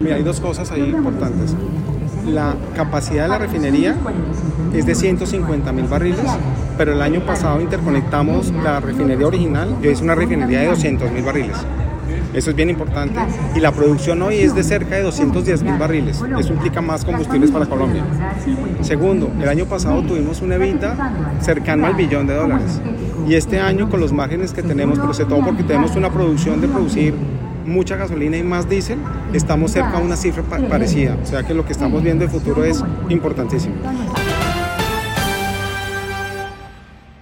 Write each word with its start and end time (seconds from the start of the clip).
Mira, 0.00 0.14
hay 0.14 0.22
dos 0.22 0.38
cosas 0.40 0.70
ahí 0.70 0.90
importantes. 0.90 1.56
La 2.24 2.54
capacidad 2.76 3.24
de 3.24 3.30
la 3.30 3.38
refinería 3.38 3.96
es 4.72 4.86
de 4.86 4.94
150 4.94 5.72
mil 5.72 5.86
barriles, 5.86 6.20
pero 6.76 6.92
el 6.92 7.02
año 7.02 7.20
pasado 7.26 7.60
interconectamos 7.60 8.52
la 8.62 8.78
refinería 8.78 9.26
original, 9.26 9.76
que 9.82 9.90
es 9.90 10.00
una 10.00 10.14
refinería 10.14 10.60
de 10.60 10.66
200 10.68 11.10
mil 11.10 11.24
barriles. 11.24 11.56
Eso 12.32 12.50
es 12.50 12.56
bien 12.56 12.70
importante. 12.70 13.18
Y 13.56 13.60
la 13.60 13.72
producción 13.72 14.22
hoy 14.22 14.36
es 14.36 14.54
de 14.54 14.62
cerca 14.62 14.94
de 14.94 15.02
210 15.02 15.64
mil 15.64 15.78
barriles. 15.78 16.22
Eso 16.38 16.52
implica 16.52 16.80
más 16.80 17.04
combustibles 17.04 17.50
para 17.50 17.66
Colombia. 17.66 18.04
Segundo, 18.82 19.32
el 19.42 19.48
año 19.48 19.64
pasado 19.64 20.02
tuvimos 20.02 20.40
una 20.42 20.54
evita 20.54 21.12
cercano 21.40 21.86
al 21.86 21.94
billón 21.94 22.28
de 22.28 22.34
dólares. 22.34 22.80
Y 23.26 23.34
este 23.34 23.58
año, 23.58 23.90
con 23.90 23.98
los 23.98 24.12
márgenes 24.12 24.52
que 24.52 24.62
tenemos, 24.62 25.00
pero 25.00 25.12
sobre 25.12 25.28
todo 25.28 25.44
porque 25.44 25.64
tenemos 25.64 25.96
una 25.96 26.10
producción 26.10 26.60
de 26.60 26.68
producir 26.68 27.14
mucha 27.68 27.96
gasolina 27.96 28.36
y 28.36 28.42
más 28.42 28.68
diésel, 28.68 28.98
estamos 29.32 29.72
cerca 29.72 29.98
a 29.98 30.00
una 30.00 30.16
cifra 30.16 30.42
parecida. 30.42 31.16
O 31.22 31.26
sea 31.26 31.42
que 31.42 31.54
lo 31.54 31.64
que 31.64 31.72
estamos 31.72 32.02
viendo 32.02 32.24
en 32.24 32.30
futuro 32.30 32.64
es 32.64 32.82
importantísimo. 33.08 33.74